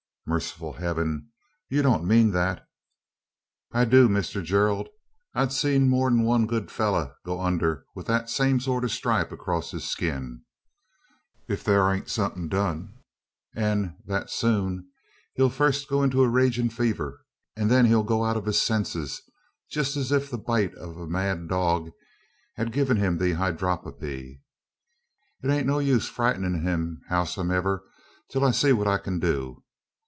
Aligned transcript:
"Merciful 0.27 0.71
Heaven! 0.73 1.29
you 1.67 1.81
don't 1.81 2.05
mean 2.05 2.31
that?" 2.31 2.65
"I 3.73 3.83
do, 3.83 4.07
Mister 4.07 4.41
Gerald. 4.41 4.87
I've 5.33 5.51
seed 5.51 5.81
more 5.81 6.07
'an 6.07 6.21
one 6.23 6.47
good 6.47 6.67
fellur 6.71 7.15
go 7.25 7.41
under 7.41 7.85
wi' 7.95 8.03
that 8.03 8.29
same 8.29 8.61
sort 8.61 8.85
o' 8.85 8.85
a 8.85 8.89
stripe 8.89 9.33
acrost 9.33 9.73
his 9.73 9.83
skin. 9.83 10.43
If 11.49 11.63
thur 11.63 11.91
ain't 11.93 12.07
somethin' 12.07 12.47
done, 12.47 12.93
an 13.55 13.97
thet 14.07 14.29
soon, 14.29 14.87
he'll 15.33 15.49
fust 15.49 15.89
get 15.89 15.97
into 16.01 16.21
a 16.23 16.29
ragin' 16.29 16.69
fever, 16.69 17.25
an 17.57 17.67
then 17.67 17.85
he'll 17.87 18.03
go 18.03 18.23
out 18.23 18.37
o' 18.37 18.41
his 18.41 18.61
senses, 18.61 19.21
jest 19.69 19.97
as 19.97 20.13
if 20.13 20.29
the 20.29 20.37
bite 20.37 20.73
o' 20.77 20.93
a 21.01 21.09
mad 21.09 21.49
dog 21.49 21.91
had 22.55 22.71
gin 22.71 22.95
him 22.95 23.17
the 23.17 23.33
hydrophoby. 23.33 24.39
It 25.43 25.49
air 25.49 25.65
no 25.65 25.79
use 25.79 26.07
frightenin' 26.07 26.61
him 26.63 27.01
howsomdever, 27.09 27.81
till 28.29 28.45
I 28.45 28.51
sees 28.51 28.75
what 28.75 28.87
I 28.87 28.97
kin 28.97 29.19
do. 29.19 29.61